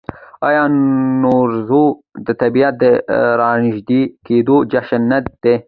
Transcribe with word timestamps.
آیا 0.47 0.63
نوروز 1.21 1.71
د 2.27 2.27
طبیعت 2.41 2.73
د 2.83 2.85
راژوندي 3.41 4.01
کیدو 4.25 4.57
جشن 4.71 5.01
نه 5.11 5.19
دی؟ 5.43 5.55